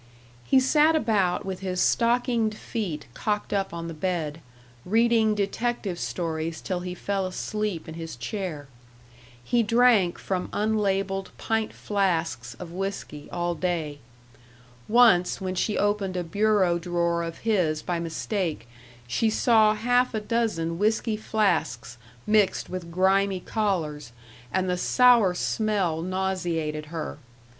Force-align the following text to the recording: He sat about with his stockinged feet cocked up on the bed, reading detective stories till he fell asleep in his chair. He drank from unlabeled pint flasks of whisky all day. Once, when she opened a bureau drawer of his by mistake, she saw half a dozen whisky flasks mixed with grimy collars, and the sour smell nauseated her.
He 0.45 0.59
sat 0.59 0.95
about 0.95 1.45
with 1.45 1.59
his 1.59 1.79
stockinged 1.79 2.55
feet 2.57 3.05
cocked 3.13 3.53
up 3.53 3.71
on 3.71 3.87
the 3.87 3.93
bed, 3.93 4.41
reading 4.83 5.35
detective 5.35 5.99
stories 5.99 6.59
till 6.59 6.79
he 6.79 6.95
fell 6.95 7.27
asleep 7.27 7.87
in 7.87 7.93
his 7.93 8.15
chair. 8.15 8.67
He 9.43 9.61
drank 9.61 10.17
from 10.17 10.49
unlabeled 10.53 11.29
pint 11.37 11.71
flasks 11.71 12.55
of 12.55 12.71
whisky 12.71 13.29
all 13.31 13.53
day. 13.53 13.99
Once, 14.87 15.39
when 15.39 15.53
she 15.53 15.77
opened 15.77 16.17
a 16.17 16.23
bureau 16.23 16.79
drawer 16.79 17.21
of 17.21 17.37
his 17.45 17.83
by 17.83 17.99
mistake, 17.99 18.67
she 19.05 19.29
saw 19.29 19.75
half 19.75 20.15
a 20.15 20.19
dozen 20.19 20.79
whisky 20.79 21.15
flasks 21.15 21.99
mixed 22.25 22.71
with 22.71 22.89
grimy 22.89 23.39
collars, 23.39 24.13
and 24.51 24.67
the 24.67 24.77
sour 24.77 25.35
smell 25.35 26.01
nauseated 26.01 26.87
her. 26.87 27.19